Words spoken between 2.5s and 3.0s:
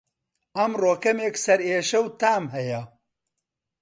هەیە